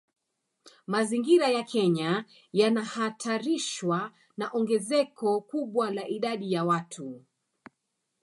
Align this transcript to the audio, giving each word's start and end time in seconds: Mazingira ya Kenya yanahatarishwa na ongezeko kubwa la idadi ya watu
Mazingira 0.87 1.47
ya 1.49 1.63
Kenya 1.63 2.25
yanahatarishwa 2.53 4.11
na 4.37 4.45
ongezeko 4.57 5.41
kubwa 5.41 5.91
la 5.91 6.07
idadi 6.07 6.51
ya 6.53 6.63
watu 6.63 7.23